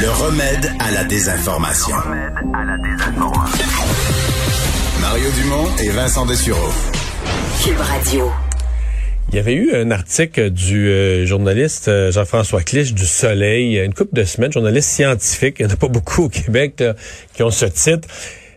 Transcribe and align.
Le 0.00 0.10
remède 0.10 0.72
à 0.78 0.90
la 0.92 1.04
désinformation. 1.04 1.94
Mario 4.98 5.30
Dumont 5.42 5.66
et 5.76 5.90
Vincent 5.90 6.24
Dessureau. 6.24 6.70
Cube 7.62 7.78
Radio. 7.78 8.30
Il 9.28 9.36
y 9.36 9.38
avait 9.38 9.52
eu 9.54 9.74
un 9.74 9.90
article 9.90 10.48
du 10.48 10.88
euh, 10.88 11.26
journaliste 11.26 11.88
euh, 11.88 12.10
Jean-François 12.12 12.62
Clich 12.62 12.94
du 12.94 13.04
Soleil, 13.04 13.76
une 13.76 13.92
couple 13.92 14.14
de 14.14 14.24
semaines, 14.24 14.52
journaliste 14.52 14.88
scientifique, 14.88 15.56
il 15.60 15.66
n'y 15.66 15.72
en 15.72 15.74
a 15.74 15.76
pas 15.76 15.88
beaucoup 15.88 16.24
au 16.24 16.28
Québec 16.30 16.80
là, 16.80 16.94
qui 17.34 17.42
ont 17.42 17.50
ce 17.50 17.66
titre. 17.66 18.08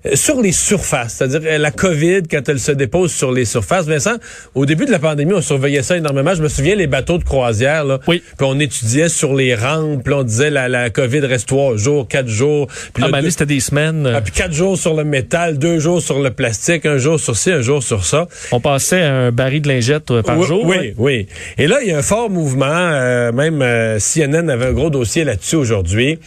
Euh, 0.05 0.15
sur 0.15 0.41
les 0.41 0.51
surfaces, 0.51 1.15
c'est-à-dire 1.15 1.41
euh, 1.45 1.57
la 1.57 1.71
COVID, 1.71 2.23
quand 2.29 2.47
elle 2.49 2.59
se 2.59 2.71
dépose 2.71 3.11
sur 3.11 3.31
les 3.31 3.45
surfaces. 3.45 3.85
Vincent, 3.85 4.15
au 4.53 4.65
début 4.65 4.85
de 4.85 4.91
la 4.91 4.99
pandémie, 4.99 5.33
on 5.33 5.41
surveillait 5.41 5.81
ça 5.81 5.97
énormément. 5.97 6.33
Je 6.33 6.41
me 6.41 6.49
souviens, 6.49 6.75
les 6.75 6.87
bateaux 6.87 7.17
de 7.17 7.23
croisière, 7.23 7.85
là, 7.85 7.99
oui. 8.07 8.21
puis 8.37 8.47
on 8.47 8.59
étudiait 8.59 9.09
sur 9.09 9.33
les 9.33 9.55
rampes, 9.55 10.03
puis 10.03 10.13
on 10.13 10.23
disait 10.23 10.49
la, 10.49 10.67
la 10.67 10.89
COVID 10.89 11.19
reste 11.21 11.47
trois 11.47 11.77
jours, 11.77 12.07
quatre 12.07 12.27
jours. 12.27 12.67
Puis 12.93 13.03
ah, 13.05 13.11
ben, 13.11 13.29
c'était 13.29 13.45
des 13.45 13.59
semaines. 13.59 14.11
Ah, 14.13 14.21
puis 14.21 14.33
quatre 14.33 14.53
jours 14.53 14.77
sur 14.77 14.93
le 14.93 15.03
métal, 15.03 15.57
deux 15.57 15.79
jours 15.79 16.01
sur 16.01 16.19
le 16.19 16.31
plastique, 16.31 16.85
un 16.85 16.97
jour 16.97 17.19
sur 17.19 17.35
ci, 17.35 17.51
un 17.51 17.61
jour 17.61 17.81
sur 17.81 18.05
ça. 18.05 18.27
On 18.51 18.59
passait 18.59 19.01
à 19.01 19.13
un 19.13 19.31
baril 19.31 19.61
de 19.61 19.69
lingettes 19.69 20.11
euh, 20.11 20.21
par 20.21 20.37
oui, 20.37 20.47
jour. 20.47 20.65
Oui, 20.65 20.93
oui. 20.97 21.27
Et 21.57 21.67
là, 21.67 21.79
il 21.81 21.89
y 21.89 21.91
a 21.91 21.97
un 21.97 22.03
fort 22.03 22.29
mouvement. 22.29 22.65
Euh, 22.67 23.31
même 23.31 23.61
euh, 23.61 23.99
CNN 23.99 24.49
avait 24.49 24.65
un 24.65 24.73
gros 24.73 24.89
dossier 24.89 25.23
là-dessus 25.23 25.55
aujourd'hui 25.55 26.19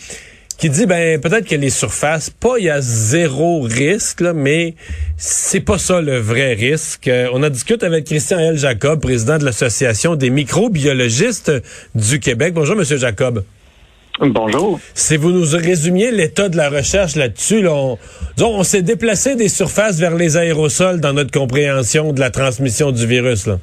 qui 0.59 0.70
dit 0.70 0.87
ben 0.87 1.20
peut-être 1.20 1.46
que 1.46 1.55
les 1.55 1.70
surfaces, 1.70 2.30
pas 2.30 2.55
il 2.59 2.65
y 2.65 2.70
a 2.70 2.80
zéro 2.80 3.60
risque, 3.60 4.20
là, 4.20 4.33
mais 4.33 4.74
c'est 5.16 5.60
pas 5.60 5.79
ça 5.79 6.01
le 6.01 6.19
vrai 6.19 6.55
risque. 6.55 7.09
Euh, 7.09 7.29
on 7.32 7.42
a 7.42 7.51
discuté 7.51 7.84
avec 7.84 8.05
Christian 8.05 8.38
L. 8.38 8.56
Jacob, 8.56 9.01
président 9.01 9.38
de 9.38 9.45
l'Association 9.45 10.16
des 10.16 10.30
microbiologistes 10.30 11.52
du 11.95 12.20
Québec. 12.20 12.55
Bonjour, 12.55 12.77
Monsieur 12.77 12.96
Jacob. 12.96 13.45
Bonjour. 14.19 14.80
Si 14.95 15.19
vous 15.19 15.30
nous 15.30 15.46
résumiez 15.52 16.10
l'état 16.10 16.48
de 16.48 16.57
la 16.57 16.70
recherche 16.70 17.16
là-dessus, 17.16 17.60
là, 17.60 17.74
on, 17.74 17.98
on 18.41 18.63
s'est 18.63 18.80
déplacé 18.80 19.37
des 19.37 19.51
surfaces 19.51 19.98
vers 19.98 20.15
les 20.15 20.38
aérosols 20.38 21.01
dans 21.01 21.13
notre 21.13 21.30
compréhension 21.30 22.15
de 22.15 22.20
la 22.20 22.30
transmission 22.30 22.93
du 22.93 23.07
virus. 23.07 23.46
Là. 23.46 23.59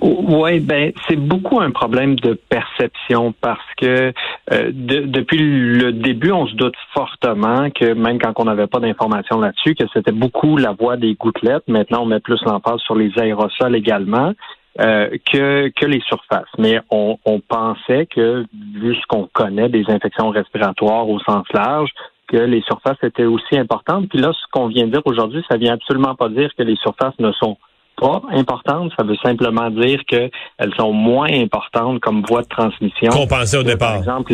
Oui, 0.00 0.60
ben 0.60 0.92
c'est 1.08 1.16
beaucoup 1.16 1.60
un 1.60 1.70
problème 1.70 2.16
de 2.16 2.34
perception 2.34 3.34
parce 3.40 3.74
que 3.76 4.12
euh, 4.52 4.70
de, 4.72 5.00
depuis 5.00 5.38
le 5.38 5.92
début, 5.92 6.30
on 6.30 6.46
se 6.46 6.54
doute 6.54 6.76
fortement 6.94 7.70
que 7.70 7.94
même 7.94 8.18
quand 8.18 8.34
on 8.36 8.44
n'avait 8.44 8.66
pas 8.66 8.80
d'informations 8.80 9.40
là-dessus, 9.40 9.74
que 9.74 9.84
c'était 9.92 10.12
beaucoup 10.12 10.56
la 10.56 10.72
voie 10.72 10.96
des 10.96 11.14
gouttelettes. 11.14 11.66
Maintenant, 11.68 12.02
on 12.02 12.06
met 12.06 12.20
plus 12.20 12.40
l'emphase 12.44 12.80
sur 12.80 12.94
les 12.94 13.10
aérosols 13.18 13.76
également. 13.76 14.32
Euh, 14.80 15.08
que, 15.32 15.70
que 15.70 15.86
les 15.86 16.00
surfaces. 16.02 16.46
Mais 16.56 16.78
on, 16.88 17.18
on 17.24 17.40
pensait 17.40 18.06
que, 18.06 18.44
vu 18.74 18.94
ce 18.94 19.06
qu'on 19.08 19.28
connaît 19.32 19.68
des 19.68 19.84
infections 19.88 20.28
respiratoires 20.28 21.08
au 21.08 21.18
sens 21.18 21.44
large, 21.52 21.90
que 22.28 22.36
les 22.36 22.62
surfaces 22.62 23.02
étaient 23.02 23.24
aussi 23.24 23.58
importantes. 23.58 24.08
Puis 24.08 24.20
là, 24.20 24.30
ce 24.32 24.46
qu'on 24.52 24.68
vient 24.68 24.86
de 24.86 24.92
dire 24.92 25.02
aujourd'hui, 25.04 25.42
ça 25.50 25.56
vient 25.56 25.72
absolument 25.72 26.14
pas 26.14 26.28
dire 26.28 26.50
que 26.56 26.62
les 26.62 26.76
surfaces 26.76 27.18
ne 27.18 27.32
sont 27.32 27.56
pas 28.00 28.22
importantes. 28.32 28.92
Ça 28.98 29.04
veut 29.04 29.16
simplement 29.22 29.70
dire 29.70 30.00
qu'elles 30.06 30.30
sont 30.78 30.92
moins 30.92 31.32
importantes 31.32 32.00
comme 32.00 32.22
voie 32.22 32.42
de 32.42 32.48
transmission. 32.48 33.10
Qu'on 33.10 33.26
pensait 33.26 33.58
au 33.58 33.62
départ. 33.62 33.88
Par 33.88 33.96
exemple, 33.96 34.32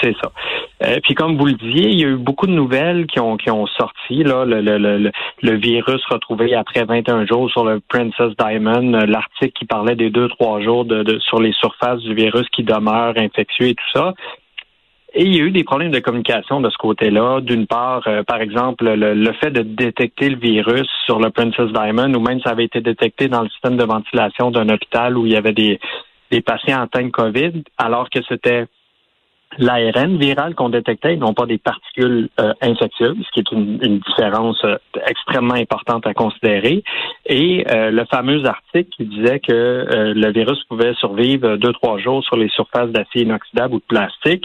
c'est 0.00 0.14
ça. 0.22 0.32
Euh, 0.84 0.98
puis 1.02 1.14
comme 1.14 1.36
vous 1.36 1.46
le 1.46 1.54
disiez, 1.54 1.90
il 1.90 2.00
y 2.00 2.04
a 2.04 2.08
eu 2.08 2.16
beaucoup 2.16 2.46
de 2.46 2.52
nouvelles 2.52 3.06
qui 3.06 3.20
ont 3.20 3.36
qui 3.36 3.50
ont 3.50 3.66
sorti 3.66 4.24
là 4.24 4.44
le, 4.44 4.60
le, 4.60 4.78
le, 4.78 5.12
le 5.42 5.56
virus 5.56 6.00
retrouvé 6.10 6.54
après 6.54 6.84
21 6.84 7.26
jours 7.26 7.50
sur 7.50 7.64
le 7.64 7.80
Princess 7.80 8.32
Diamond, 8.38 8.94
euh, 8.94 9.06
l'article 9.06 9.52
qui 9.52 9.64
parlait 9.64 9.94
des 9.94 10.10
deux 10.10 10.28
trois 10.28 10.60
jours 10.60 10.84
de, 10.84 11.02
de, 11.02 11.18
sur 11.20 11.40
les 11.40 11.52
surfaces 11.52 12.00
du 12.00 12.14
virus 12.14 12.48
qui 12.48 12.64
demeurent 12.64 13.16
infectieux 13.16 13.68
et 13.68 13.74
tout 13.74 13.90
ça. 13.92 14.14
Et 15.14 15.24
il 15.24 15.36
y 15.36 15.40
a 15.40 15.44
eu 15.44 15.50
des 15.50 15.64
problèmes 15.64 15.90
de 15.90 15.98
communication 15.98 16.60
de 16.60 16.70
ce 16.70 16.78
côté-là. 16.78 17.40
D'une 17.42 17.66
part, 17.66 18.02
euh, 18.06 18.22
par 18.22 18.40
exemple, 18.40 18.84
le, 18.84 19.12
le, 19.12 19.32
fait 19.34 19.50
de 19.50 19.60
détecter 19.60 20.30
le 20.30 20.38
virus 20.38 20.88
sur 21.04 21.18
le 21.18 21.30
Princess 21.30 21.70
Diamond, 21.70 22.14
ou 22.14 22.20
même 22.20 22.40
ça 22.40 22.50
avait 22.50 22.64
été 22.64 22.80
détecté 22.80 23.28
dans 23.28 23.42
le 23.42 23.48
système 23.50 23.76
de 23.76 23.84
ventilation 23.84 24.50
d'un 24.50 24.68
hôpital 24.70 25.18
où 25.18 25.26
il 25.26 25.32
y 25.32 25.36
avait 25.36 25.52
des, 25.52 25.78
des 26.30 26.40
patients 26.40 26.80
atteints 26.80 27.04
de 27.04 27.10
COVID, 27.10 27.62
alors 27.76 28.08
que 28.08 28.20
c'était 28.26 28.66
l'ARN 29.58 30.16
viral 30.18 30.54
qu'on 30.54 30.68
détectait, 30.68 31.16
non 31.16 31.34
pas 31.34 31.46
des 31.46 31.58
particules 31.58 32.28
euh, 32.40 32.52
infectieuses, 32.62 33.16
ce 33.26 33.30
qui 33.32 33.40
est 33.40 33.52
une, 33.52 33.78
une 33.82 33.98
différence 33.98 34.58
euh, 34.64 34.76
extrêmement 35.06 35.54
importante 35.54 36.06
à 36.06 36.14
considérer. 36.14 36.82
Et 37.26 37.64
euh, 37.70 37.90
le 37.90 38.04
fameux 38.06 38.44
article 38.46 38.88
qui 38.96 39.04
disait 39.04 39.40
que 39.40 39.52
euh, 39.52 40.14
le 40.14 40.32
virus 40.32 40.62
pouvait 40.68 40.94
survivre 40.94 41.56
deux, 41.56 41.72
trois 41.72 41.98
jours 41.98 42.24
sur 42.24 42.36
les 42.36 42.48
surfaces 42.48 42.90
d'acier 42.90 43.22
inoxydable 43.22 43.74
ou 43.74 43.78
de 43.78 43.84
plastique. 43.84 44.44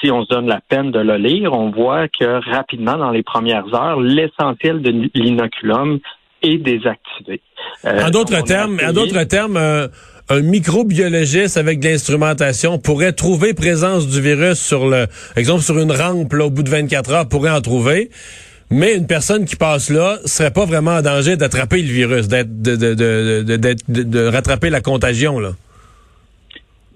si 0.00 0.10
on 0.10 0.24
se 0.24 0.28
donne 0.28 0.46
la 0.46 0.60
peine 0.68 0.90
de 0.90 1.00
le 1.00 1.16
lire, 1.16 1.52
on 1.52 1.70
voit 1.70 2.08
que 2.08 2.40
rapidement, 2.50 2.96
dans 2.96 3.10
les 3.10 3.22
premières 3.22 3.72
heures, 3.74 4.00
l'essentiel 4.00 4.82
de 4.82 5.10
l'inoculum 5.14 5.98
est 6.42 6.58
désactivé. 6.58 7.40
en 7.84 8.10
d'autres 8.10 8.42
termes, 8.44 8.78
en 8.86 8.92
d'autres 8.92 9.24
termes, 9.24 9.58
un 10.30 10.40
microbiologiste 10.40 11.56
avec 11.56 11.80
de 11.80 11.88
l'instrumentation 11.88 12.78
pourrait 12.78 13.12
trouver 13.12 13.54
présence 13.54 14.06
du 14.06 14.20
virus 14.20 14.58
sur 14.58 14.86
le, 14.86 15.06
exemple 15.36 15.62
sur 15.62 15.78
une 15.78 15.92
rampe 15.92 16.32
là, 16.32 16.46
au 16.46 16.50
bout 16.50 16.62
de 16.62 16.70
24 16.70 17.12
heures 17.12 17.28
pourrait 17.28 17.50
en 17.50 17.60
trouver. 17.60 18.10
Mais 18.70 18.94
une 18.94 19.06
personne 19.06 19.46
qui 19.46 19.56
passe 19.56 19.88
là 19.88 20.18
serait 20.26 20.50
pas 20.50 20.66
vraiment 20.66 20.96
en 20.96 21.02
danger 21.02 21.36
d'attraper 21.36 21.80
le 21.80 21.88
virus, 21.88 22.28
d'être, 22.28 22.60
de, 22.60 22.76
de, 22.76 22.94
de, 22.94 23.56
de, 23.56 24.02
de 24.02 24.26
rattraper 24.26 24.68
la 24.68 24.80
contagion 24.80 25.40
là. 25.40 25.52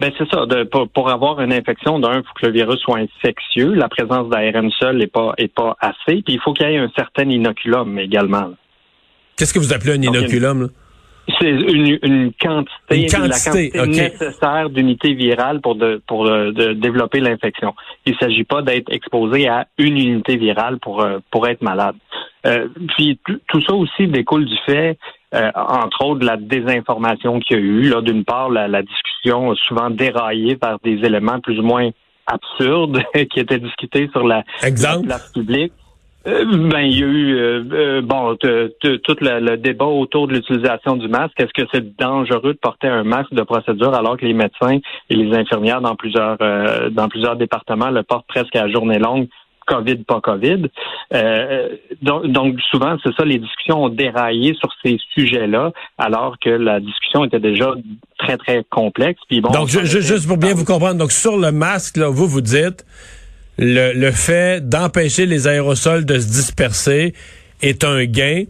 Ben 0.03 0.11
c'est 0.19 0.29
ça. 0.31 0.47
De, 0.47 0.65
pour, 0.65 0.89
pour, 0.89 1.11
avoir 1.11 1.41
une 1.41 1.53
infection, 1.53 2.01
d'un, 2.01 2.19
il 2.19 2.23
faut 2.25 2.35
que 2.41 2.47
le 2.47 2.53
virus 2.53 2.81
soit 2.81 2.99
infectieux. 2.99 3.73
La 3.75 3.89
présence 3.89 4.29
d'ARN 4.29 4.69
seul 4.73 4.99
n'est 4.99 5.07
pas 5.07 5.33
est 5.39 5.55
pas 5.55 5.77
assez. 5.81 6.23
Puis 6.23 6.35
il 6.35 6.41
faut 6.41 6.53
qu'il 6.53 6.69
y 6.69 6.75
ait 6.75 6.79
un 6.79 6.91
certain 6.97 7.23
inoculum 7.31 7.97
également. 8.01 8.51
Qu'est-ce 9.37 9.55
que 9.55 9.61
vous 9.61 9.73
appelez 9.73 9.93
un 9.93 10.03
inoculum? 10.03 10.63
Là? 10.63 10.69
C'est 11.39 11.51
une, 11.51 11.99
une, 12.03 12.33
quantité, 12.33 13.03
une 13.03 13.11
quantité, 13.11 13.29
la 13.29 13.39
quantité 13.39 13.81
okay. 13.81 13.89
nécessaire 13.91 14.71
d'unités 14.71 15.15
virales 15.15 15.61
pour 15.61 15.77
de, 15.77 16.03
pour 16.07 16.25
de, 16.25 16.73
développer 16.73 17.21
l'infection. 17.21 17.75
Il 18.07 18.15
ne 18.15 18.19
s'agit 18.19 18.45
pas 18.45 18.63
d'être 18.63 18.93
exposé 18.93 19.49
à 19.49 19.67
une 19.79 19.99
unité 19.99 20.37
virale 20.37 20.79
pour 20.81 21.01
euh, 21.01 21.19
pour 21.31 21.47
être 21.47 21.63
malade. 21.63 21.95
Euh, 22.45 22.69
puis 22.97 23.21
tout 23.49 23.63
ça 23.63 23.73
aussi 23.73 24.09
découle 24.09 24.47
du 24.47 24.57
fait, 24.67 24.99
euh, 25.35 25.51
entre 25.55 26.05
autres, 26.05 26.21
de 26.21 26.27
la 26.27 26.37
désinformation 26.37 27.39
qu'il 27.39 27.57
y 27.57 27.61
a 27.61 27.63
eu. 27.63 27.89
Là, 27.89 28.01
d'une 28.01 28.25
part, 28.25 28.51
la, 28.51 28.67
la 28.67 28.83
discussion 28.83 29.55
souvent 29.55 29.91
déraillée 29.91 30.57
par 30.57 30.79
des 30.83 30.99
éléments 31.05 31.39
plus 31.41 31.59
ou 31.61 31.63
moins 31.63 31.91
absurdes 32.27 33.01
qui 33.31 33.41
étaient 33.41 33.61
discutés 33.61 34.09
sur 34.13 34.27
la, 34.27 34.43
la 34.63 34.99
place 34.99 35.33
publique. 35.33 35.73
Euh, 36.27 36.45
ben, 36.71 36.81
il 36.81 36.99
y 36.99 37.03
a 37.03 37.07
eu 37.07 37.35
euh, 37.35 37.65
euh, 37.73 38.03
bon 38.03 38.37
tout 38.37 39.17
le, 39.21 39.57
débat 39.57 39.87
autour 39.87 40.29
de 40.29 40.35
l'utilisation 40.35 40.97
du 40.97 41.09
masque. 41.09 41.39
Est-ce 41.39 41.53
que 41.53 41.69
c'est 41.73 41.97
dangereux 41.97 42.55
de 42.55 42.59
porter 42.59 42.89
un 42.89 43.03
masque 43.03 43.33
de 43.33 43.43
procédure 43.43 43.95
alors 43.95 44.17
que 44.17 44.25
les 44.25 44.35
médecins 44.35 44.79
et 45.11 45.15
les 45.15 45.37
infirmières 45.37 45.81
dans 45.81 45.97
plusieurs 45.97 46.39
dans 46.91 47.09
plusieurs 47.09 47.37
départements 47.37 47.91
le 47.91 48.03
portent 48.03 48.27
presque 48.29 48.55
à 48.57 48.69
journée 48.69 48.99
longue? 48.99 49.29
COVID, 49.65 49.99
pas 49.99 50.21
COVID? 50.21 50.65
donc, 52.03 52.27
donc, 52.27 52.61
souvent, 52.69 52.97
c'est 53.03 53.15
ça, 53.15 53.25
les 53.25 53.39
discussions 53.39 53.85
ont 53.85 53.89
déraillé 53.89 54.55
sur 54.55 54.69
ces 54.85 54.99
sujets-là, 55.15 55.71
alors 55.99 56.37
que 56.41 56.51
la 56.51 56.81
discussion 56.81 57.25
était 57.25 57.39
déjà 57.39 57.73
très, 58.19 58.37
très 58.39 58.65
complexe. 58.69 59.21
Puis 59.29 59.41
bon, 59.41 59.51
donc, 59.51 59.69
juste 59.69 60.27
pour 60.27 60.37
bien 60.37 60.55
vous 60.55 60.65
comprendre, 60.65 60.99
donc 60.99 61.13
sur 61.13 61.37
le 61.39 61.53
masque, 61.53 61.97
là, 61.97 62.09
vous 62.09 62.27
vous 62.27 62.41
dites, 62.41 62.85
le, 63.59 63.93
le 63.93 64.11
fait 64.11 64.69
d'empêcher 64.69 65.27
les 65.27 65.47
aérosols 65.47 66.05
de 66.05 66.19
se 66.19 66.27
disperser 66.27 67.15
est 67.63 67.85
un 67.85 68.05
gain. 68.05 68.45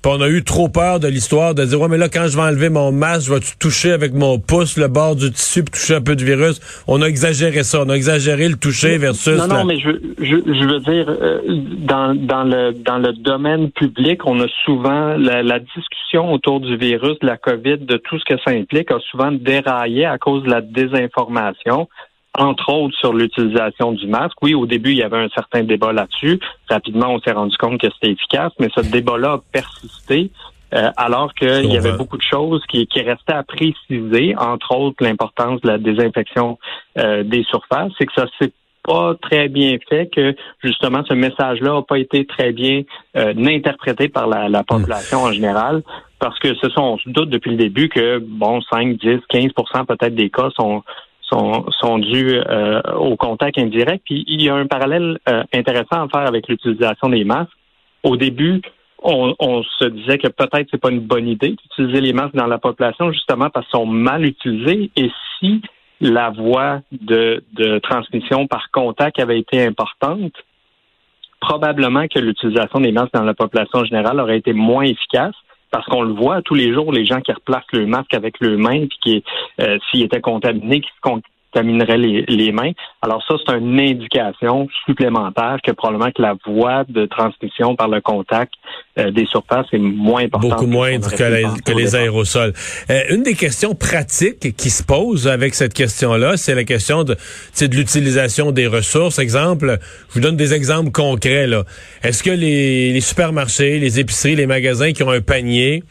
Puis 0.00 0.12
on 0.16 0.20
a 0.20 0.28
eu 0.28 0.44
trop 0.44 0.68
peur 0.68 1.00
de 1.00 1.08
l'histoire 1.08 1.56
de 1.56 1.64
dire 1.64 1.80
ouais 1.80 1.88
mais 1.88 1.98
là 1.98 2.08
quand 2.08 2.28
je 2.28 2.36
vais 2.36 2.44
enlever 2.44 2.68
mon 2.68 2.92
masque, 2.92 3.26
je 3.28 3.34
vais 3.34 3.40
toucher 3.58 3.90
avec 3.90 4.14
mon 4.14 4.38
pouce 4.38 4.76
le 4.78 4.86
bord 4.86 5.16
du 5.16 5.32
tissu 5.32 5.64
pour 5.64 5.72
toucher 5.72 5.96
un 5.96 6.00
peu 6.00 6.14
de 6.14 6.22
virus? 6.22 6.60
On 6.86 7.02
a 7.02 7.06
exagéré 7.06 7.64
ça, 7.64 7.82
on 7.84 7.88
a 7.88 7.94
exagéré 7.94 8.48
le 8.48 8.54
toucher 8.54 8.96
versus. 8.96 9.36
Non 9.36 9.48
non 9.48 9.64
mais 9.64 9.76
je, 9.80 9.90
je, 10.18 10.36
je 10.36 10.64
veux 10.66 10.78
dire 10.80 11.08
euh, 11.08 11.40
dans 11.78 12.14
dans 12.14 12.44
le 12.44 12.74
dans 12.74 12.98
le 12.98 13.12
domaine 13.12 13.72
public, 13.72 14.24
on 14.24 14.40
a 14.40 14.46
souvent 14.64 15.16
la, 15.16 15.42
la, 15.42 15.58
discussion 15.58 16.32
autour 16.32 16.60
du 16.60 16.76
virus, 16.76 17.18
de 17.20 17.26
la 17.26 17.36
Covid, 17.36 17.78
de 17.78 17.96
tout 17.96 18.20
ce 18.20 18.24
que 18.24 18.40
ça 18.44 18.52
implique, 18.52 18.92
a 18.92 19.00
souvent 19.10 19.32
déraillé 19.32 20.06
à 20.06 20.16
cause 20.18 20.44
de 20.44 20.50
la 20.50 20.60
désinformation 20.60 21.88
entre 22.38 22.72
autres 22.72 22.96
sur 22.98 23.12
l'utilisation 23.12 23.92
du 23.92 24.06
masque. 24.06 24.36
Oui, 24.42 24.54
au 24.54 24.66
début, 24.66 24.92
il 24.92 24.98
y 24.98 25.02
avait 25.02 25.18
un 25.18 25.28
certain 25.30 25.62
débat 25.62 25.92
là-dessus. 25.92 26.40
Rapidement, 26.68 27.08
on 27.10 27.20
s'est 27.20 27.32
rendu 27.32 27.56
compte 27.56 27.80
que 27.80 27.88
c'était 27.92 28.12
efficace, 28.12 28.52
mais 28.58 28.68
ce 28.74 28.80
débat-là 28.80 29.32
a 29.32 29.40
persisté. 29.52 30.30
Euh, 30.74 30.90
alors 30.98 31.32
qu'il 31.32 31.72
y 31.72 31.78
avait 31.78 31.96
beaucoup 31.96 32.18
de 32.18 32.22
choses 32.22 32.62
qui, 32.68 32.86
qui 32.86 33.00
restaient 33.00 33.32
à 33.32 33.42
préciser, 33.42 34.36
entre 34.36 34.76
autres 34.76 35.02
l'importance 35.02 35.62
de 35.62 35.68
la 35.68 35.78
désinfection 35.78 36.58
euh, 36.98 37.22
des 37.22 37.42
surfaces, 37.44 37.90
c'est 37.98 38.04
que 38.04 38.12
ça 38.14 38.26
s'est 38.38 38.52
pas 38.82 39.14
très 39.20 39.48
bien 39.48 39.78
fait, 39.88 40.08
que 40.14 40.34
justement 40.62 41.02
ce 41.08 41.14
message-là 41.14 41.74
n'a 41.74 41.82
pas 41.82 41.98
été 41.98 42.26
très 42.26 42.52
bien 42.52 42.82
euh, 43.16 43.32
interprété 43.46 44.08
par 44.08 44.26
la, 44.26 44.50
la 44.50 44.62
population 44.62 45.22
en 45.22 45.32
général, 45.32 45.82
parce 46.18 46.38
que 46.38 46.54
ce 46.54 46.68
sont, 46.70 46.82
on 46.82 46.98
se 46.98 47.08
doute 47.08 47.30
depuis 47.30 47.50
le 47.50 47.56
début 47.56 47.88
que 47.88 48.18
bon, 48.18 48.60
5, 48.60 48.98
10, 48.98 49.20
15% 49.32 49.86
peut-être 49.86 50.14
des 50.14 50.30
cas 50.30 50.50
sont 50.56 50.82
sont, 51.30 51.66
sont 51.70 51.98
dus 51.98 52.40
euh, 52.48 52.80
au 52.96 53.16
contact 53.16 53.58
indirect. 53.58 54.02
Puis 54.04 54.24
il 54.26 54.42
y 54.42 54.48
a 54.48 54.54
un 54.54 54.66
parallèle 54.66 55.18
euh, 55.28 55.44
intéressant 55.52 56.04
à 56.04 56.08
faire 56.08 56.26
avec 56.26 56.48
l'utilisation 56.48 57.08
des 57.08 57.24
masques. 57.24 57.52
Au 58.02 58.16
début, 58.16 58.62
on, 59.02 59.34
on 59.38 59.62
se 59.62 59.84
disait 59.86 60.18
que 60.18 60.28
peut-être 60.28 60.68
c'est 60.70 60.80
pas 60.80 60.90
une 60.90 61.00
bonne 61.00 61.28
idée 61.28 61.50
d'utiliser 61.50 62.00
les 62.00 62.12
masques 62.12 62.34
dans 62.34 62.46
la 62.46 62.58
population 62.58 63.12
justement 63.12 63.50
parce 63.50 63.66
qu'ils 63.66 63.78
sont 63.78 63.86
mal 63.86 64.24
utilisés. 64.24 64.90
Et 64.96 65.10
si 65.38 65.62
la 66.00 66.30
voie 66.30 66.80
de, 66.92 67.42
de 67.54 67.78
transmission 67.78 68.46
par 68.46 68.70
contact 68.70 69.18
avait 69.20 69.38
été 69.38 69.64
importante, 69.64 70.32
probablement 71.40 72.06
que 72.08 72.18
l'utilisation 72.18 72.80
des 72.80 72.92
masques 72.92 73.14
dans 73.14 73.24
la 73.24 73.34
population 73.34 73.84
générale 73.84 74.20
aurait 74.20 74.38
été 74.38 74.52
moins 74.52 74.84
efficace 74.84 75.34
parce 75.70 75.86
qu'on 75.86 76.02
le 76.02 76.12
voit 76.12 76.42
tous 76.42 76.54
les 76.54 76.72
jours, 76.72 76.92
les 76.92 77.04
gens 77.04 77.20
qui 77.20 77.32
replacent 77.32 77.72
le 77.72 77.86
masque 77.86 78.14
avec 78.14 78.40
leurs 78.40 78.58
mains, 78.58 78.86
puis 78.86 78.98
qui, 79.02 79.24
euh, 79.60 79.78
s'ils 79.90 80.02
étaient 80.02 80.20
contaminés, 80.20 80.80
qui 80.80 80.90
contaminerait 81.58 81.98
les, 81.98 82.24
les 82.28 82.52
mains. 82.52 82.72
Alors 83.02 83.22
ça, 83.26 83.34
c'est 83.44 83.58
une 83.58 83.78
indication 83.78 84.68
supplémentaire 84.86 85.58
que 85.64 85.72
probablement 85.72 86.10
que 86.10 86.22
la 86.22 86.34
voie 86.46 86.84
de 86.88 87.06
transmission 87.06 87.76
par 87.76 87.88
le 87.88 88.00
contact 88.00 88.52
euh, 88.98 89.10
des 89.10 89.26
surfaces 89.26 89.66
est 89.72 89.78
moins 89.78 90.24
importante. 90.24 90.50
Beaucoup 90.50 90.66
moindre 90.66 91.10
que, 91.10 91.22
les, 91.22 91.46
que 91.64 91.72
les 91.72 91.94
aérosols. 91.96 92.52
Euh, 92.90 93.00
une 93.10 93.22
des 93.22 93.34
questions 93.34 93.74
pratiques 93.74 94.56
qui 94.56 94.70
se 94.70 94.82
pose 94.82 95.28
avec 95.28 95.54
cette 95.54 95.74
question-là, 95.74 96.36
c'est 96.36 96.54
la 96.54 96.64
question 96.64 97.04
de, 97.04 97.14
de 97.14 97.76
l'utilisation 97.76 98.52
des 98.52 98.66
ressources. 98.66 99.18
Exemple, 99.18 99.78
je 100.08 100.14
vous 100.14 100.20
donne 100.20 100.36
des 100.36 100.54
exemples 100.54 100.90
concrets. 100.90 101.46
Est-ce 102.02 102.22
que 102.22 102.30
les, 102.30 102.92
les 102.92 103.00
supermarchés, 103.00 103.78
les 103.78 104.00
épiceries, 104.00 104.36
les 104.36 104.46
magasins 104.46 104.92
qui 104.92 105.02
ont 105.02 105.10
un 105.10 105.20
panier 105.20 105.82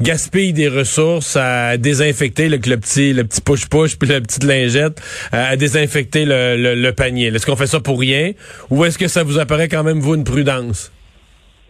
gaspille 0.00 0.52
des 0.52 0.68
ressources 0.68 1.36
à 1.36 1.76
désinfecter 1.76 2.48
le, 2.48 2.56
le 2.56 2.76
petit 2.76 3.12
le 3.12 3.24
petit 3.24 3.40
push 3.40 3.68
push 3.68 3.98
puis 3.98 4.08
la 4.08 4.20
petite 4.20 4.44
lingette 4.44 5.00
à 5.32 5.56
désinfecter 5.56 6.24
le, 6.24 6.74
le, 6.74 6.92
panier. 6.92 7.26
Est-ce 7.28 7.46
qu'on 7.46 7.56
fait 7.56 7.66
ça 7.66 7.80
pour 7.80 7.98
rien 7.98 8.32
ou 8.70 8.84
est-ce 8.84 8.98
que 8.98 9.08
ça 9.08 9.24
vous 9.24 9.38
apparaît 9.38 9.68
quand 9.68 9.84
même 9.84 10.00
vous 10.00 10.14
une 10.14 10.24
prudence? 10.24 10.92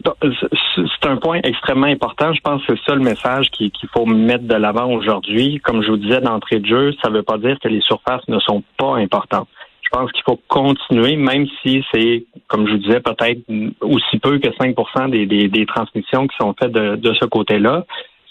C'est 0.01 1.09
un 1.09 1.17
point 1.17 1.39
extrêmement 1.43 1.87
important. 1.87 2.33
Je 2.33 2.39
pense 2.41 2.65
que 2.65 2.73
c'est 2.75 2.83
ça 2.85 2.95
le 2.95 3.01
message 3.01 3.47
qu'il 3.51 3.71
faut 3.93 4.05
mettre 4.05 4.45
de 4.45 4.55
l'avant 4.55 4.89
aujourd'hui. 4.91 5.59
Comme 5.61 5.83
je 5.83 5.89
vous 5.89 5.97
disais 5.97 6.21
d'entrée 6.21 6.59
de 6.59 6.65
jeu, 6.65 6.93
ça 7.01 7.09
ne 7.09 7.17
veut 7.17 7.23
pas 7.23 7.37
dire 7.37 7.57
que 7.61 7.67
les 7.67 7.81
surfaces 7.81 8.25
ne 8.29 8.39
sont 8.39 8.63
pas 8.77 8.95
importantes. 8.95 9.49
Je 9.81 9.89
pense 9.89 10.11
qu'il 10.11 10.23
faut 10.23 10.39
continuer, 10.47 11.15
même 11.15 11.47
si 11.61 11.83
c'est, 11.91 12.23
comme 12.47 12.67
je 12.67 12.73
vous 12.73 12.77
disais, 12.77 12.99
peut-être 12.99 13.41
aussi 13.81 14.19
peu 14.19 14.37
que 14.37 14.49
5 14.57 14.75
des, 15.09 15.25
des, 15.25 15.47
des, 15.47 15.65
transmissions 15.65 16.27
qui 16.27 16.37
sont 16.39 16.53
faites 16.57 16.71
de, 16.71 16.95
de 16.95 17.13
ce 17.15 17.25
côté-là 17.25 17.85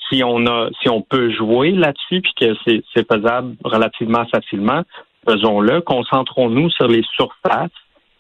si 0.08 0.22
on 0.24 0.46
a, 0.46 0.68
si 0.80 0.88
on 0.88 1.02
peut 1.02 1.30
jouer 1.30 1.72
là-dessus, 1.72 2.20
puis 2.20 2.32
que 2.40 2.54
c'est 2.64 3.06
faisable 3.10 3.54
relativement 3.64 4.24
facilement, 4.26 4.82
faisons-le. 5.28 5.80
Concentrons-nous 5.80 6.70
sur 6.70 6.88
les 6.88 7.04
surfaces 7.14 7.70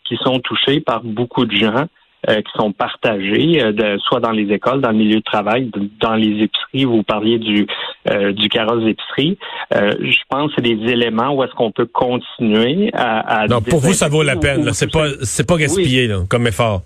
qui 0.04 0.16
sont 0.22 0.38
touchées 0.40 0.80
par 0.80 1.02
beaucoup 1.02 1.44
de 1.44 1.56
gens, 1.56 1.86
euh, 2.28 2.36
qui 2.36 2.50
sont 2.58 2.72
partagées, 2.72 3.62
euh, 3.62 3.72
de, 3.72 3.98
soit 3.98 4.20
dans 4.20 4.32
les 4.32 4.52
écoles, 4.52 4.80
dans 4.80 4.90
le 4.90 4.96
milieu 4.96 5.16
de 5.16 5.22
travail, 5.22 5.70
dans 6.00 6.14
les 6.14 6.42
épiceries. 6.42 6.84
Vous 6.84 7.02
parliez 7.02 7.38
du 7.38 7.66
euh, 8.10 8.32
du 8.32 8.48
carrosse 8.48 8.82
d'épicerie. 8.84 9.38
je 9.70 10.22
pense 10.28 10.48
que 10.48 10.54
c'est 10.56 10.74
des 10.74 10.92
éléments 10.92 11.32
où 11.34 11.44
est-ce 11.44 11.52
qu'on 11.52 11.70
peut 11.70 11.86
continuer 11.86 12.90
à. 12.92 13.42
à 13.44 13.46
pour 13.48 13.78
vous, 13.78 13.92
ça 13.92 14.08
vaut 14.08 14.22
la 14.22 14.36
peine. 14.36 14.72
C'est 14.72 14.90
pas 14.90 15.06
c'est 15.22 15.46
pas 15.46 15.56
gaspillé 15.56 16.10
comme 16.28 16.46
effort. 16.46 16.82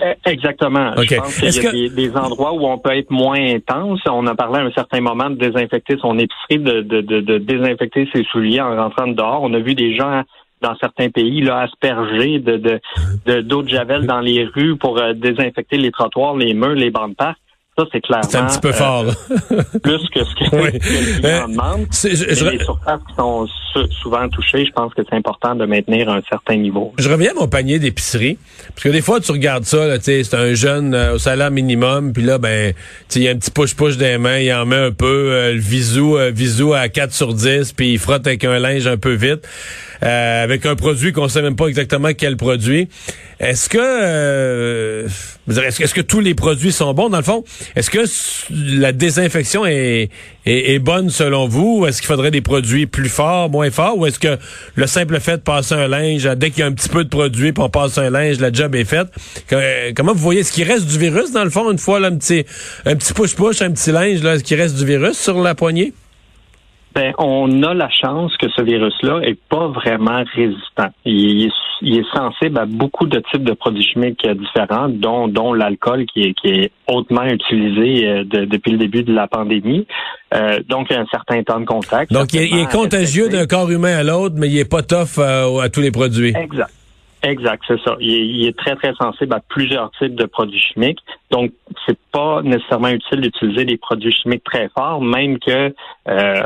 Eh, 0.00 0.30
exactement. 0.30 0.92
Je 0.96 1.16
pense 1.16 1.38
qu'il 1.38 1.64
y 1.64 1.66
a 1.66 1.72
des, 1.72 1.88
des, 1.90 2.16
endroits 2.16 2.52
où 2.52 2.66
on 2.66 2.78
peut 2.78 2.96
être 2.96 3.10
moins 3.10 3.40
intense. 3.40 4.00
On 4.08 4.26
a 4.26 4.34
parlé 4.34 4.60
à 4.60 4.62
un 4.62 4.70
certain 4.70 5.00
moment 5.00 5.28
de 5.28 5.36
désinfecter 5.36 5.96
son 6.00 6.18
épicerie, 6.18 6.58
de, 6.58 6.82
de, 6.82 7.00
de, 7.00 7.20
de 7.20 7.38
désinfecter 7.38 8.08
ses 8.12 8.22
souliers 8.24 8.60
en 8.60 8.76
rentrant 8.76 9.08
dehors. 9.08 9.42
On 9.42 9.52
a 9.54 9.58
vu 9.58 9.74
des 9.74 9.96
gens 9.96 10.22
dans 10.60 10.76
certains 10.76 11.10
pays 11.10 11.40
là 11.40 11.60
asperger 11.60 12.38
de 12.38 12.56
de 12.56 13.40
d'eau 13.40 13.62
de, 13.62 13.68
javel 13.68 14.06
dans 14.06 14.20
les 14.20 14.44
rues 14.44 14.76
pour 14.76 14.98
euh, 14.98 15.12
désinfecter 15.12 15.76
les 15.76 15.90
trottoirs, 15.90 16.36
les 16.36 16.54
murs, 16.54 16.74
les 16.74 16.90
bancs 16.90 17.10
de 17.10 17.14
parc. 17.14 17.38
Ça, 17.78 17.84
c'est 17.92 18.00
clairement. 18.00 18.28
C'est 18.28 18.38
un 18.38 18.46
petit 18.46 18.58
peu 18.58 18.72
fort, 18.72 19.04
plus 19.84 20.08
que 20.12 20.24
ce 20.24 20.34
que, 20.34 20.56
oui. 20.56 20.78
que 20.80 21.22
les 21.22 21.52
demandent. 21.52 21.86
Les 22.02 22.64
surfaces 22.64 23.00
qui 23.08 23.14
sont 23.14 23.46
souvent 24.02 24.28
touchées, 24.28 24.66
je 24.66 24.72
pense 24.72 24.92
que 24.94 25.02
c'est 25.08 25.14
important 25.14 25.54
de 25.54 25.64
maintenir 25.64 26.08
un 26.08 26.20
certain 26.28 26.56
niveau. 26.56 26.92
Je 26.98 27.08
reviens 27.08 27.30
à 27.30 27.34
mon 27.34 27.46
panier 27.46 27.78
d'épicerie. 27.78 28.36
Parce 28.70 28.82
que 28.82 28.88
des 28.88 29.00
fois, 29.00 29.20
tu 29.20 29.30
regardes 29.30 29.62
ça, 29.62 30.00
c'est 30.00 30.34
un 30.34 30.54
jeune 30.54 30.92
euh, 30.92 31.14
au 31.14 31.18
salaire 31.18 31.52
minimum, 31.52 32.12
puis 32.12 32.24
là, 32.24 32.38
ben, 32.38 32.72
il 33.14 33.22
y 33.22 33.28
a 33.28 33.30
un 33.30 33.36
petit 33.36 33.52
push-push 33.52 33.96
des 33.96 34.18
mains, 34.18 34.38
il 34.38 34.52
en 34.52 34.66
met 34.66 34.74
un 34.74 34.90
peu, 34.90 35.30
euh, 35.30 35.52
le 35.54 35.60
visou, 35.60 36.16
euh, 36.16 36.32
visou 36.32 36.74
à 36.74 36.88
4 36.88 37.12
sur 37.12 37.32
10, 37.32 37.74
puis 37.74 37.92
il 37.92 37.98
frotte 38.00 38.26
avec 38.26 38.42
un 38.42 38.58
linge 38.58 38.88
un 38.88 38.96
peu 38.96 39.12
vite. 39.12 39.46
Euh, 40.02 40.44
avec 40.44 40.64
un 40.66 40.76
produit 40.76 41.12
qu'on 41.12 41.28
sait 41.28 41.42
même 41.42 41.56
pas 41.56 41.66
exactement 41.66 42.10
quel 42.16 42.36
produit. 42.36 42.88
Est-ce 43.40 43.68
que 43.68 45.06
euh, 45.48 45.62
est-ce 45.62 45.94
que 45.94 46.00
tous 46.00 46.20
les 46.20 46.34
produits 46.34 46.72
sont 46.72 46.92
bons 46.94 47.08
dans 47.08 47.18
le 47.18 47.24
fond? 47.24 47.44
Est-ce 47.76 47.90
que 47.90 48.00
la 48.78 48.92
désinfection 48.92 49.64
est, 49.66 50.08
bonne 50.80 51.10
selon 51.10 51.48
vous? 51.48 51.86
Est-ce 51.86 52.00
qu'il 52.00 52.08
faudrait 52.08 52.30
des 52.30 52.40
produits 52.40 52.86
plus 52.86 53.08
forts, 53.08 53.50
moins 53.50 53.70
forts, 53.70 53.98
ou 53.98 54.06
est-ce 54.06 54.18
que 54.18 54.38
le 54.74 54.86
simple 54.86 55.20
fait 55.20 55.38
de 55.38 55.42
passer 55.42 55.74
un 55.74 55.88
linge 55.88 56.28
dès 56.36 56.50
qu'il 56.50 56.60
y 56.60 56.62
a 56.62 56.66
un 56.66 56.72
petit 56.72 56.88
peu 56.88 57.04
de 57.04 57.08
produit, 57.08 57.52
pour 57.52 57.64
on 57.64 57.68
passe 57.68 57.98
un 57.98 58.10
linge, 58.10 58.40
la 58.40 58.52
job 58.52 58.74
est 58.74 58.84
faite. 58.84 59.08
Comment 59.94 60.12
vous 60.12 60.18
voyez 60.18 60.40
Est-ce 60.40 60.52
qu'il 60.52 60.64
reste 60.64 60.86
du 60.86 60.98
virus 60.98 61.32
dans 61.32 61.44
le 61.44 61.50
fond 61.50 61.70
une 61.70 61.78
fois 61.78 62.00
là, 62.00 62.08
un 62.08 62.16
petit 62.16 62.44
un 62.86 62.96
petit 62.96 63.12
push 63.12 63.34
push, 63.34 63.62
un 63.62 63.70
petit 63.70 63.92
linge 63.92 64.22
là, 64.22 64.34
est-ce 64.34 64.44
qu'il 64.44 64.60
reste 64.60 64.76
du 64.76 64.86
virus 64.86 65.18
sur 65.18 65.40
la 65.42 65.54
poignée? 65.54 65.92
Ben, 66.98 67.12
on 67.18 67.62
a 67.62 67.74
la 67.74 67.88
chance 67.90 68.36
que 68.38 68.48
ce 68.56 68.62
virus-là 68.62 69.20
est 69.22 69.38
pas 69.48 69.68
vraiment 69.68 70.24
résistant. 70.34 70.88
Il 71.04 71.46
est, 71.46 71.52
sensible 72.12 72.58
à 72.58 72.66
beaucoup 72.66 73.06
de 73.06 73.22
types 73.30 73.44
de 73.44 73.52
produits 73.52 73.84
chimiques 73.84 74.26
différents, 74.26 74.88
dont, 74.88 75.28
dont 75.28 75.52
l'alcool 75.52 76.06
qui 76.06 76.22
est, 76.22 76.34
qui 76.34 76.48
est 76.48 76.72
hautement 76.88 77.22
utilisé 77.22 78.08
euh, 78.08 78.24
depuis 78.24 78.72
le 78.72 78.78
début 78.78 79.04
de 79.04 79.14
la 79.14 79.28
pandémie. 79.28 79.86
Euh, 80.34 80.58
donc, 80.68 80.88
il 80.90 80.94
y 80.94 80.96
a 80.96 81.02
un 81.02 81.06
certain 81.06 81.40
temps 81.44 81.60
de 81.60 81.66
contact. 81.66 82.12
Donc, 82.12 82.34
il 82.34 82.58
est, 82.58 82.72
contagieux 82.72 83.28
d'un 83.28 83.46
corps 83.46 83.70
humain 83.70 83.96
à 83.96 84.02
l'autre, 84.02 84.34
mais 84.36 84.48
il 84.48 84.58
est 84.58 84.68
pas 84.68 84.82
tough 84.82 85.18
euh, 85.18 85.60
à 85.60 85.68
tous 85.68 85.80
les 85.80 85.92
produits. 85.92 86.34
Exact. 86.36 86.72
Exact, 87.22 87.62
c'est 87.66 87.80
ça. 87.80 87.96
Il 88.00 88.46
est, 88.46 88.56
très, 88.56 88.76
très 88.76 88.94
sensible 88.94 89.34
à 89.34 89.40
plusieurs 89.40 89.90
types 89.92 90.14
de 90.14 90.24
produits 90.24 90.60
chimiques. 90.60 91.00
Donc, 91.30 91.52
c'est 91.84 91.98
pas 92.12 92.42
nécessairement 92.42 92.88
utile 92.88 93.20
d'utiliser 93.22 93.64
des 93.64 93.76
produits 93.76 94.12
chimiques 94.12 94.44
très 94.44 94.68
forts, 94.68 95.00
même 95.00 95.38
que 95.40 95.74
euh, 96.08 96.42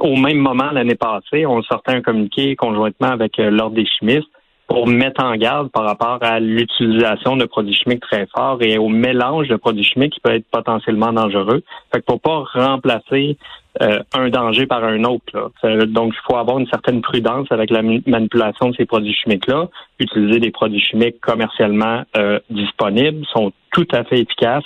au 0.00 0.16
même 0.16 0.38
moment 0.38 0.70
l'année 0.70 0.94
passée, 0.94 1.46
on 1.46 1.62
sortait 1.62 1.92
un 1.92 2.00
communiqué 2.00 2.54
conjointement 2.54 3.08
avec 3.08 3.38
euh, 3.40 3.50
l'Ordre 3.50 3.74
des 3.74 3.86
chimistes 3.86 4.28
pour 4.68 4.86
mettre 4.86 5.22
en 5.22 5.34
garde 5.36 5.70
par 5.70 5.84
rapport 5.84 6.18
à 6.22 6.40
l'utilisation 6.40 7.36
de 7.36 7.44
produits 7.44 7.74
chimiques 7.74 8.00
très 8.00 8.26
forts 8.34 8.62
et 8.62 8.78
au 8.78 8.88
mélange 8.88 9.48
de 9.48 9.56
produits 9.56 9.84
chimiques 9.84 10.14
qui 10.14 10.20
peut 10.20 10.34
être 10.34 10.46
potentiellement 10.50 11.12
dangereux. 11.12 11.62
Fait 11.92 12.00
que 12.00 12.04
faut 12.08 12.18
pas 12.18 12.44
remplacer 12.54 13.36
euh, 13.82 13.98
un 14.12 14.28
danger 14.28 14.66
par 14.66 14.84
un 14.84 15.02
autre. 15.04 15.24
Là. 15.32 15.86
Donc, 15.86 16.12
il 16.14 16.20
faut 16.26 16.36
avoir 16.36 16.58
une 16.58 16.66
certaine 16.68 17.02
prudence 17.02 17.48
avec 17.50 17.70
la 17.70 17.82
manipulation 17.82 18.70
de 18.70 18.76
ces 18.76 18.86
produits 18.86 19.14
chimiques-là. 19.14 19.68
Utiliser 19.98 20.40
des 20.40 20.50
produits 20.50 20.80
chimiques 20.80 21.20
commercialement 21.20 22.04
euh, 22.16 22.38
disponibles 22.50 23.24
sont 23.32 23.52
tout 23.72 23.88
à 23.92 24.04
fait 24.04 24.20
efficaces 24.20 24.64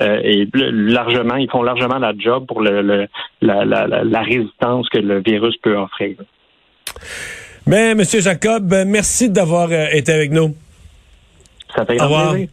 euh, 0.00 0.20
et 0.22 0.48
largement, 0.54 1.36
ils 1.36 1.50
font 1.50 1.62
largement 1.62 1.98
la 1.98 2.12
job 2.16 2.46
pour 2.46 2.60
le, 2.60 3.06
la, 3.42 3.64
la, 3.64 3.86
la, 3.86 4.20
résistance 4.22 4.88
que 4.88 4.98
le 4.98 5.22
virus 5.22 5.56
peut 5.62 5.76
offrir. 5.76 6.16
Mais, 7.66 7.94
Monsieur 7.94 8.20
Jacob, 8.20 8.74
merci 8.86 9.30
d'avoir 9.30 9.68
euh, 9.70 9.86
été 9.92 10.12
avec 10.12 10.30
nous. 10.30 10.54
Ça 11.74 11.84
fait 11.84 11.96
grand 11.96 12.32
plaisir. 12.32 12.48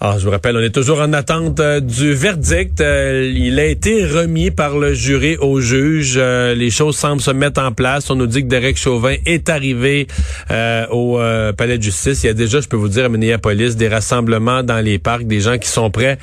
Ah, 0.00 0.14
je 0.16 0.24
vous 0.24 0.30
rappelle, 0.30 0.56
on 0.56 0.60
est 0.60 0.72
toujours 0.72 1.00
en 1.00 1.12
attente 1.12 1.58
euh, 1.58 1.80
du 1.80 2.14
verdict. 2.14 2.80
Euh, 2.80 3.32
il 3.34 3.58
a 3.58 3.64
été 3.64 4.06
remis 4.06 4.52
par 4.52 4.78
le 4.78 4.94
jury 4.94 5.36
au 5.38 5.58
juge. 5.60 6.14
Euh, 6.16 6.54
les 6.54 6.70
choses 6.70 6.96
semblent 6.96 7.20
se 7.20 7.32
mettre 7.32 7.60
en 7.60 7.72
place. 7.72 8.08
On 8.08 8.14
nous 8.14 8.28
dit 8.28 8.42
que 8.44 8.46
Derek 8.46 8.78
Chauvin 8.78 9.16
est 9.26 9.48
arrivé 9.48 10.06
au 10.92 11.18
palais 11.56 11.78
de 11.78 11.82
justice. 11.82 12.22
Il 12.22 12.28
y 12.28 12.30
a 12.30 12.34
déjà, 12.34 12.60
je 12.60 12.68
peux 12.68 12.76
vous 12.76 12.88
dire, 12.88 13.06
à 13.06 13.08
Minneapolis, 13.08 13.74
des 13.74 13.88
rassemblements 13.88 14.62
dans 14.62 14.78
les 14.78 15.00
parcs, 15.00 15.24
des 15.24 15.40
gens 15.40 15.58
qui 15.58 15.68
sont 15.68 15.90
prêts 15.90 16.16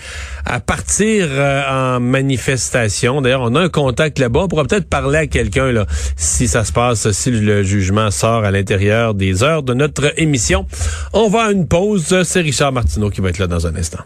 à 0.45 0.61
partir 0.61 1.27
en 1.69 1.99
manifestation. 1.99 3.21
D'ailleurs, 3.21 3.41
on 3.41 3.55
a 3.55 3.61
un 3.61 3.69
contact 3.69 4.19
là-bas. 4.19 4.41
On 4.43 4.47
pourra 4.47 4.63
peut-être 4.63 4.87
parler 4.87 5.17
à 5.19 5.27
quelqu'un 5.27 5.73
là, 5.73 5.85
si 6.15 6.47
ça 6.47 6.63
se 6.63 6.71
passe, 6.71 7.11
si 7.11 7.29
le 7.29 7.63
jugement 7.63 8.09
sort 8.09 8.45
à 8.45 8.51
l'intérieur 8.51 9.15
des 9.15 9.43
heures 9.43 9.63
de 9.63 9.73
notre 9.73 10.17
émission. 10.17 10.65
On 11.11 11.27
va 11.27 11.45
à 11.45 11.51
une 11.51 11.67
pause. 11.67 12.23
C'est 12.23 12.41
Richard 12.41 12.71
Martineau 12.71 13.09
qui 13.09 13.19
va 13.19 13.29
être 13.29 13.39
là 13.39 13.47
dans 13.47 13.64
un 13.65 13.75
instant. 13.75 14.05